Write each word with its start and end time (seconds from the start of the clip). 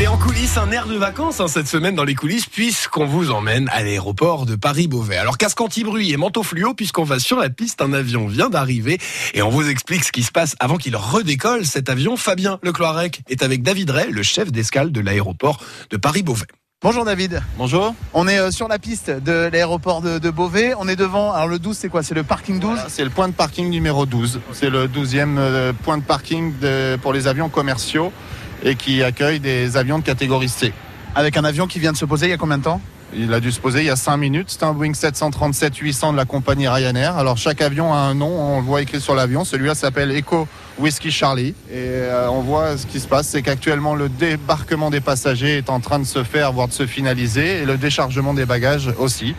Allez, 0.00 0.08
en 0.08 0.16
coulisses, 0.16 0.56
un 0.56 0.70
air 0.70 0.86
de 0.86 0.96
vacances 0.96 1.40
hein, 1.40 1.46
cette 1.46 1.66
semaine 1.68 1.94
dans 1.94 2.04
les 2.04 2.14
coulisses, 2.14 2.46
puisqu'on 2.46 3.04
vous 3.04 3.30
emmène 3.32 3.68
à 3.70 3.82
l'aéroport 3.82 4.46
de 4.46 4.56
Paris-Beauvais. 4.56 5.18
Alors, 5.18 5.36
casque 5.36 5.60
anti-bruit 5.60 6.10
et 6.10 6.16
manteau 6.16 6.42
fluo, 6.42 6.72
puisqu'on 6.72 7.04
va 7.04 7.18
sur 7.18 7.38
la 7.38 7.50
piste, 7.50 7.82
un 7.82 7.92
avion 7.92 8.26
vient 8.26 8.48
d'arriver 8.48 8.96
et 9.34 9.42
on 9.42 9.50
vous 9.50 9.68
explique 9.68 10.02
ce 10.02 10.10
qui 10.10 10.22
se 10.22 10.32
passe 10.32 10.56
avant 10.58 10.78
qu'il 10.78 10.96
redécolle. 10.96 11.66
Cet 11.66 11.90
avion, 11.90 12.16
Fabien 12.16 12.58
Lecloirec, 12.62 13.20
est 13.28 13.42
avec 13.42 13.62
David 13.62 13.90
Ray, 13.90 14.10
le 14.10 14.22
chef 14.22 14.50
d'escale 14.50 14.90
de 14.90 15.00
l'aéroport 15.02 15.62
de 15.90 15.98
Paris-Beauvais. 15.98 16.46
Bonjour 16.80 17.04
David. 17.04 17.42
Bonjour. 17.58 17.94
On 18.14 18.26
est 18.26 18.38
euh, 18.38 18.50
sur 18.50 18.68
la 18.68 18.78
piste 18.78 19.10
de 19.10 19.50
l'aéroport 19.52 20.00
de, 20.00 20.18
de 20.18 20.30
Beauvais. 20.30 20.72
On 20.78 20.88
est 20.88 20.96
devant. 20.96 21.34
Alors 21.34 21.48
le 21.48 21.58
12, 21.58 21.76
c'est 21.76 21.90
quoi? 21.90 22.02
C'est 22.02 22.14
le 22.14 22.22
parking 22.22 22.58
12 22.58 22.70
Voilà, 22.70 22.88
c'est 22.88 23.04
le 23.04 23.10
point 23.10 23.28
de 23.28 23.34
parking 23.34 23.68
numéro 23.68 24.06
12. 24.06 24.40
C'est 24.54 24.70
le 24.70 24.88
12e 24.88 25.36
euh, 25.36 25.72
point 25.74 25.98
de 25.98 26.02
parking 26.02 26.54
de- 26.58 26.96
pour 27.02 27.12
les 27.12 27.26
avions 27.26 27.50
commerciaux 27.50 28.10
et 28.62 28.74
qui 28.74 29.02
accueille 29.02 29.40
des 29.40 29.76
avions 29.76 29.98
de 29.98 30.04
catégorie 30.04 30.48
C. 30.48 30.72
Avec 31.14 31.36
un 31.36 31.44
avion 31.44 31.66
qui 31.66 31.78
vient 31.78 31.92
de 31.92 31.96
se 31.96 32.04
poser 32.04 32.26
il 32.26 32.30
y 32.30 32.32
a 32.32 32.36
combien 32.36 32.58
de 32.58 32.64
temps? 32.64 32.80
Il 33.12 33.34
a 33.34 33.40
dû 33.40 33.50
se 33.50 33.58
poser 33.58 33.80
il 33.80 33.86
y 33.86 33.90
a 33.90 33.96
5 33.96 34.16
minutes. 34.16 34.46
C'est 34.50 34.62
un 34.62 34.72
Boeing 34.72 34.92
737-800 34.92 36.12
de 36.12 36.16
la 36.16 36.24
compagnie 36.24 36.68
Ryanair. 36.68 37.16
Alors 37.16 37.36
chaque 37.36 37.60
avion 37.60 37.92
a 37.92 37.96
un 37.96 38.14
nom, 38.14 38.28
on 38.28 38.60
le 38.60 38.64
voit 38.64 38.82
écrit 38.82 39.00
sur 39.00 39.16
l'avion. 39.16 39.44
Celui-là 39.44 39.74
s'appelle 39.74 40.12
Echo 40.12 40.46
Whiskey 40.78 41.10
Charlie. 41.10 41.54
Et 41.68 41.76
euh, 41.76 42.30
on 42.30 42.40
voit 42.40 42.76
ce 42.76 42.86
qui 42.86 43.00
se 43.00 43.08
passe, 43.08 43.26
c'est 43.26 43.42
qu'actuellement 43.42 43.96
le 43.96 44.08
débarquement 44.08 44.90
des 44.90 45.00
passagers 45.00 45.58
est 45.58 45.70
en 45.70 45.80
train 45.80 45.98
de 45.98 46.04
se 46.04 46.22
faire, 46.22 46.52
voire 46.52 46.68
de 46.68 46.72
se 46.72 46.86
finaliser, 46.86 47.62
et 47.62 47.64
le 47.64 47.76
déchargement 47.76 48.32
des 48.32 48.46
bagages 48.46 48.92
aussi. 48.98 49.34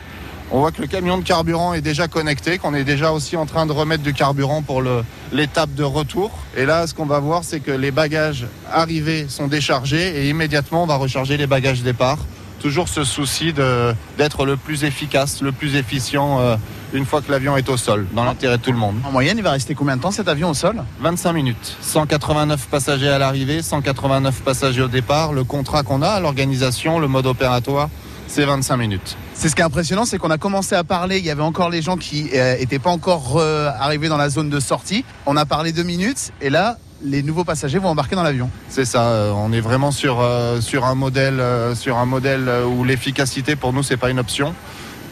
On 0.53 0.59
voit 0.59 0.73
que 0.73 0.81
le 0.81 0.87
camion 0.87 1.17
de 1.17 1.23
carburant 1.23 1.73
est 1.73 1.81
déjà 1.81 2.09
connecté, 2.09 2.57
qu'on 2.57 2.73
est 2.73 2.83
déjà 2.83 3.13
aussi 3.13 3.37
en 3.37 3.45
train 3.45 3.65
de 3.65 3.71
remettre 3.71 4.03
du 4.03 4.13
carburant 4.13 4.61
pour 4.61 4.83
l'étape 5.31 5.73
de 5.75 5.83
retour. 5.83 6.29
Et 6.57 6.65
là, 6.65 6.87
ce 6.87 6.93
qu'on 6.93 7.05
va 7.05 7.19
voir, 7.19 7.45
c'est 7.45 7.61
que 7.61 7.71
les 7.71 7.91
bagages 7.91 8.47
arrivés 8.69 9.27
sont 9.29 9.47
déchargés 9.47 10.19
et 10.19 10.29
immédiatement, 10.29 10.83
on 10.83 10.87
va 10.87 10.97
recharger 10.97 11.37
les 11.37 11.47
bagages 11.47 11.83
départ. 11.83 12.17
Toujours 12.59 12.89
ce 12.89 13.05
souci 13.05 13.53
d'être 14.17 14.45
le 14.45 14.57
plus 14.57 14.83
efficace, 14.83 15.41
le 15.41 15.53
plus 15.53 15.77
efficient 15.77 16.41
euh, 16.41 16.57
une 16.93 17.05
fois 17.05 17.21
que 17.21 17.31
l'avion 17.31 17.55
est 17.55 17.69
au 17.69 17.77
sol, 17.77 18.05
dans 18.11 18.25
l'intérêt 18.25 18.57
de 18.57 18.61
tout 18.61 18.73
le 18.73 18.77
monde. 18.77 18.97
En 19.05 19.11
moyenne, 19.11 19.37
il 19.37 19.43
va 19.43 19.51
rester 19.51 19.73
combien 19.73 19.95
de 19.95 20.01
temps 20.01 20.11
cet 20.11 20.27
avion 20.27 20.49
au 20.49 20.53
sol? 20.53 20.83
25 20.99 21.31
minutes, 21.31 21.77
189 21.79 22.67
passagers 22.67 23.07
à 23.07 23.17
l'arrivée, 23.17 23.61
189 23.61 24.41
passagers 24.41 24.81
au 24.81 24.89
départ. 24.89 25.31
Le 25.31 25.45
contrat 25.45 25.83
qu'on 25.83 26.01
a, 26.01 26.19
l'organisation, 26.19 26.99
le 26.99 27.07
mode 27.07 27.25
opératoire, 27.25 27.89
c'est 28.31 28.45
25 28.45 28.77
minutes. 28.77 29.17
C'est 29.33 29.49
ce 29.49 29.55
qui 29.55 29.61
est 29.61 29.65
impressionnant, 29.65 30.05
c'est 30.05 30.17
qu'on 30.17 30.31
a 30.31 30.37
commencé 30.37 30.73
à 30.73 30.85
parler. 30.85 31.17
Il 31.17 31.25
y 31.25 31.29
avait 31.29 31.41
encore 31.41 31.69
les 31.69 31.81
gens 31.81 31.97
qui 31.97 32.29
n'étaient 32.31 32.79
pas 32.79 32.89
encore 32.89 33.35
euh, 33.35 33.69
arrivés 33.77 34.07
dans 34.07 34.17
la 34.17 34.29
zone 34.29 34.49
de 34.49 34.59
sortie. 34.59 35.03
On 35.25 35.35
a 35.35 35.45
parlé 35.45 35.73
deux 35.73 35.83
minutes 35.83 36.31
et 36.41 36.49
là, 36.49 36.77
les 37.03 37.23
nouveaux 37.23 37.43
passagers 37.43 37.77
vont 37.77 37.89
embarquer 37.89 38.15
dans 38.15 38.23
l'avion. 38.23 38.49
C'est 38.69 38.85
ça, 38.85 39.03
euh, 39.03 39.33
on 39.35 39.51
est 39.51 39.59
vraiment 39.59 39.91
sur, 39.91 40.21
euh, 40.21 40.61
sur 40.61 40.85
un 40.85 40.95
modèle, 40.95 41.41
euh, 41.41 41.75
sur 41.75 41.97
un 41.97 42.05
modèle 42.05 42.47
euh, 42.47 42.65
où 42.65 42.85
l'efficacité 42.85 43.57
pour 43.57 43.73
nous, 43.73 43.83
c'est 43.83 43.97
pas 43.97 44.09
une 44.09 44.19
option. 44.19 44.53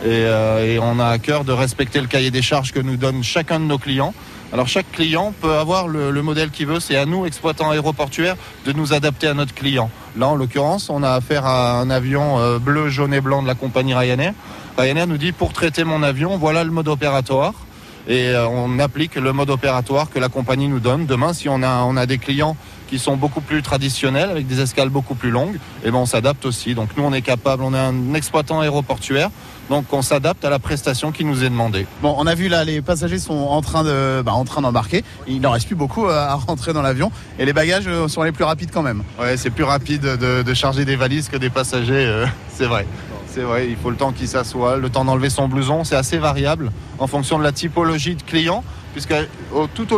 Et, 0.06 0.08
euh, 0.08 0.66
et 0.66 0.80
on 0.80 0.98
a 1.00 1.08
à 1.08 1.17
cœur 1.17 1.44
de 1.44 1.52
respecter 1.52 2.00
le 2.00 2.08
cahier 2.08 2.31
des 2.31 2.42
charges 2.42 2.72
que 2.72 2.80
nous 2.80 2.95
donne 2.95 3.22
chacun 3.22 3.59
de 3.59 3.66
nos 3.66 3.78
clients. 3.78 4.14
Alors 4.54 4.70
chaque 4.70 4.89
client 4.94 5.33
peut 5.42 5.56
avoir 5.56 5.89
le, 5.89 6.09
le 6.09 6.22
modèle 6.22 6.52
qu'il 6.52 6.67
veut. 6.67 6.80
C'est 6.80 6.95
à 6.95 7.06
nous, 7.06 7.26
exploitants 7.26 7.70
aéroportuaires, 7.70 8.38
de 8.66 8.72
nous 8.72 8.94
adapter 8.94 9.28
à 9.28 9.33
notre 9.33 9.54
client. 9.54 9.89
Là, 10.17 10.27
en 10.27 10.35
l'occurrence, 10.35 10.89
on 10.89 11.03
a 11.03 11.11
affaire 11.11 11.45
à 11.45 11.79
un 11.79 11.89
avion 11.89 12.39
euh, 12.39 12.59
bleu, 12.59 12.89
jaune 12.89 13.13
et 13.13 13.21
blanc 13.21 13.41
de 13.41 13.47
la 13.47 13.55
compagnie 13.55 13.93
Ryanair. 13.93 14.33
Ryanair 14.77 15.07
nous 15.07 15.17
dit 15.17 15.31
pour 15.31 15.53
traiter 15.53 15.83
mon 15.83 16.02
avion, 16.03 16.38
voilà 16.38 16.63
le 16.63 16.71
mode 16.71 16.88
opératoire. 16.88 17.53
Et 18.07 18.30
euh, 18.30 18.47
on 18.47 18.80
applique 18.80 19.15
le 19.15 19.33
mode 19.33 19.52
opératoire 19.52 20.09
que 20.09 20.17
la 20.17 20.30
compagnie 20.30 20.67
nous 20.67 20.80
donne. 20.80 21.05
Demain, 21.05 21.33
si 21.33 21.47
on 21.47 21.61
a, 21.61 21.83
on 21.83 21.95
a 21.95 22.05
des 22.05 22.17
clients 22.17 22.57
qui 22.90 23.00
sont 23.00 23.16
beaucoup 23.16 23.42
plus 23.42 23.62
traditionnels, 23.62 24.30
avec 24.30 24.48
des 24.48 24.62
escales 24.62 24.90
beaucoup 24.90 25.16
plus 25.16 25.30
longues, 25.30 25.59
et 25.84 25.92
ben 25.92 25.98
on 25.98 26.06
s'adapte 26.06 26.45
aussi. 26.45 26.73
Donc 26.76 26.90
nous, 26.98 27.04
on 27.04 27.14
est 27.14 27.22
capable, 27.22 27.64
on 27.64 27.73
est 27.73 27.80
un 27.80 28.14
exploitant 28.14 28.62
aéroportuaire, 28.62 29.30
donc 29.70 29.86
on 29.92 30.02
s'adapte 30.02 30.44
à 30.44 30.50
la 30.50 30.59
prestation 30.59 31.11
qui 31.11 31.23
nous 31.23 31.44
est 31.44 31.49
demandée. 31.49 31.86
Bon, 32.02 32.16
on 32.17 32.26
a 32.26 32.33
vu 32.33 32.48
là, 32.48 32.64
les 32.66 32.82
passagers 32.82 33.20
sont 33.20 33.33
en 33.33 33.61
train 33.61 33.83
de, 33.83 34.22
bah, 34.23 34.33
en 34.33 34.45
train 34.45 34.61
d'embarquer. 34.61 35.04
Il 35.28 35.42
n'en 35.42 35.52
reste 35.52 35.67
plus 35.67 35.76
beaucoup 35.76 36.08
euh, 36.08 36.17
à 36.17 36.33
rentrer 36.36 36.73
dans 36.73 36.82
l'avion 36.82 37.11
et 37.38 37.45
les 37.45 37.54
bagages 37.54 37.88
euh, 37.88 38.08
sont 38.08 38.23
les 38.23 38.32
plus 38.32 38.44
rapides 38.44 38.72
quand 38.73 38.82
même. 38.82 39.04
Ouais, 39.20 39.38
c'est 39.38 39.52
plus 39.52 39.64
rapide 39.64 40.02
de, 40.02 40.42
de 40.42 40.54
charger 40.54 40.86
des 40.86 40.95
valises 40.95 41.30
que 41.30 41.38
des 41.38 41.49
passagers, 41.52 42.05
euh, 42.05 42.26
c'est 42.49 42.66
vrai. 42.66 42.88
C'est 43.32 43.42
vrai, 43.42 43.70
il 43.70 43.76
faut 43.76 43.92
le 43.92 43.95
temps 43.95 44.11
qu'il 44.11 44.28
s'assoit, 44.28 44.78
le 44.78 44.89
temps 44.89 45.05
d'enlever 45.05 45.30
son 45.30 45.48
blouson, 45.48 45.83
c'est 45.83 45.95
assez 45.95 46.17
variable 46.17 46.72
en 46.98 47.05
fonction 47.05 47.38
de 47.38 47.44
la 47.44 47.52
typologie 47.52 48.16
de 48.16 48.23
client, 48.23 48.64
puisque 48.99 49.27
tout, 49.76 49.93
au 49.93 49.98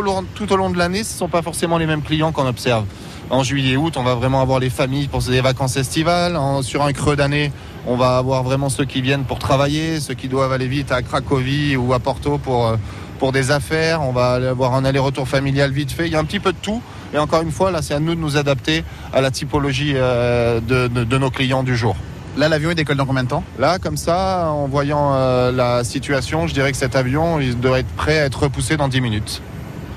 long, 0.56 0.70
de 0.70 0.78
l'année, 0.78 1.02
ce 1.02 1.14
ne 1.14 1.18
sont 1.18 1.28
pas 1.28 1.42
forcément 1.42 1.76
les 1.78 1.86
mêmes 1.86 2.02
clients 2.02 2.30
qu'on 2.30 2.46
observe. 2.46 2.84
En 3.30 3.42
juillet, 3.42 3.76
août, 3.76 3.94
on 3.96 4.04
va 4.04 4.14
vraiment 4.14 4.40
avoir 4.40 4.60
les 4.60 4.70
familles 4.70 5.08
pour 5.08 5.22
des 5.22 5.40
vacances 5.40 5.76
estivales. 5.76 6.38
Sur 6.62 6.82
un 6.82 6.92
creux 6.92 7.16
d'année, 7.16 7.50
on 7.86 7.96
va 7.96 8.18
avoir 8.18 8.44
vraiment 8.44 8.68
ceux 8.68 8.84
qui 8.84 9.00
viennent 9.00 9.24
pour 9.24 9.40
travailler, 9.40 9.98
ceux 9.98 10.14
qui 10.14 10.28
doivent 10.28 10.52
aller 10.52 10.68
vite 10.68 10.92
à 10.92 11.02
Cracovie 11.02 11.76
ou 11.76 11.92
à 11.92 11.98
Porto 11.98 12.38
pour, 12.38 12.68
euh, 12.68 13.32
des 13.32 13.50
affaires. 13.50 14.02
On 14.02 14.12
va 14.12 14.34
avoir 14.34 14.74
un 14.74 14.84
aller-retour 14.84 15.28
familial 15.28 15.72
vite 15.72 15.92
fait. 15.92 16.06
Il 16.06 16.12
y 16.12 16.16
a 16.16 16.20
un 16.20 16.24
petit 16.24 16.40
peu 16.40 16.52
de 16.52 16.58
tout. 16.60 16.82
Et 17.14 17.18
encore 17.18 17.42
une 17.42 17.52
fois, 17.52 17.70
là, 17.70 17.82
c'est 17.82 17.94
à 17.94 18.00
nous 18.00 18.14
de 18.14 18.20
nous 18.20 18.36
adapter 18.36 18.84
à 19.12 19.20
la 19.20 19.30
typologie 19.30 19.92
euh, 19.94 20.60
de 20.60 21.18
nos 21.18 21.30
clients 21.30 21.62
du 21.62 21.76
jour. 21.76 21.96
Là, 22.36 22.48
l'avion 22.48 22.70
il 22.70 22.74
décolle 22.74 22.96
dans 22.96 23.04
combien 23.04 23.24
de 23.24 23.28
temps? 23.28 23.44
Là, 23.58 23.78
comme 23.78 23.98
ça, 23.98 24.48
en 24.50 24.66
voyant 24.66 25.12
euh, 25.12 25.52
la 25.52 25.84
situation, 25.84 26.46
je 26.46 26.54
dirais 26.54 26.72
que 26.72 26.78
cet 26.78 26.96
avion, 26.96 27.40
il 27.40 27.60
doit 27.60 27.80
être 27.80 27.94
prêt 27.94 28.20
à 28.20 28.24
être 28.24 28.44
repoussé 28.44 28.78
dans 28.78 28.88
10 28.88 29.02
minutes. 29.02 29.42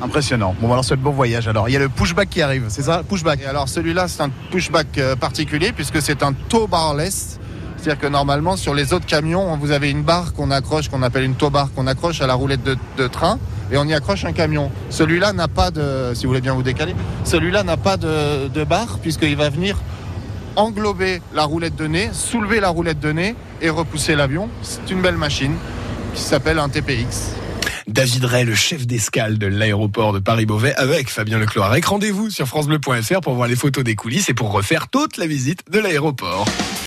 Impressionnant. 0.01 0.53
Bon, 0.59 0.67
bah, 0.67 0.73
alors 0.73 0.83
c'est 0.83 0.95
le 0.95 1.01
bon 1.01 1.11
voyage. 1.11 1.47
Alors, 1.47 1.69
il 1.69 1.71
y 1.71 1.77
a 1.77 1.79
le 1.79 1.87
pushback 1.87 2.29
qui 2.29 2.41
arrive, 2.41 2.65
c'est 2.67 2.81
ça? 2.81 3.03
Pushback. 3.07 3.41
Et 3.41 3.45
alors 3.45 3.69
celui-là, 3.69 4.09
c'est 4.09 4.21
un 4.21 4.29
pushback 4.51 4.97
euh, 4.97 5.15
particulier 5.15 5.71
puisque 5.71 6.01
c'est 6.01 6.23
un 6.23 6.33
tow 6.33 6.67
barless. 6.67 7.39
C'est-à-dire 7.77 8.01
que 8.01 8.07
normalement, 8.07 8.57
sur 8.57 8.73
les 8.73 8.91
autres 8.93 9.05
camions, 9.05 9.55
vous 9.57 9.71
avez 9.71 9.89
une 9.89 10.01
barre 10.01 10.33
qu'on 10.33 10.51
accroche, 10.51 10.89
qu'on 10.89 11.03
appelle 11.03 11.23
une 11.23 11.35
tow 11.35 11.49
bar, 11.49 11.69
qu'on 11.73 11.87
accroche 11.87 12.19
à 12.19 12.27
la 12.27 12.33
roulette 12.33 12.63
de, 12.63 12.75
de 12.97 13.07
train 13.07 13.39
et 13.71 13.77
on 13.77 13.85
y 13.85 13.93
accroche 13.93 14.25
un 14.25 14.33
camion. 14.33 14.71
Celui-là 14.89 15.33
n'a 15.33 15.47
pas 15.47 15.71
de, 15.71 16.11
si 16.13 16.23
vous 16.23 16.31
voulez 16.31 16.41
bien 16.41 16.53
vous 16.53 16.63
décaler, 16.63 16.95
celui-là 17.23 17.63
n'a 17.63 17.77
pas 17.77 17.95
de, 17.97 18.47
de 18.47 18.63
barre 18.63 18.99
puisqu'il 19.01 19.35
va 19.35 19.49
venir 19.49 19.77
englober 20.55 21.21
la 21.33 21.43
roulette 21.43 21.75
de 21.75 21.87
nez, 21.87 22.09
soulever 22.13 22.59
la 22.59 22.69
roulette 22.69 22.99
de 22.99 23.11
nez 23.11 23.35
et 23.61 23.69
repousser 23.69 24.15
l'avion. 24.15 24.49
C'est 24.61 24.89
une 24.91 25.01
belle 25.01 25.17
machine 25.17 25.55
qui 26.13 26.21
s'appelle 26.21 26.59
un 26.59 26.69
TPX. 26.69 27.35
David 27.87 28.25
Ray, 28.25 28.45
le 28.45 28.55
chef 28.55 28.87
d'escale 28.87 29.37
de 29.37 29.47
l'aéroport 29.47 30.11
de 30.11 30.19
Paris-Beauvais 30.19 30.73
avec 30.75 31.09
Fabien 31.09 31.37
Lecloirec. 31.37 31.85
Rendez-vous 31.85 32.29
sur 32.29 32.47
francebleu.fr 32.47 33.21
pour 33.21 33.35
voir 33.35 33.47
les 33.47 33.55
photos 33.55 33.83
des 33.83 33.95
coulisses 33.95 34.29
et 34.29 34.33
pour 34.33 34.51
refaire 34.51 34.87
toute 34.87 35.17
la 35.17 35.27
visite 35.27 35.61
de 35.71 35.79
l'aéroport. 35.79 36.45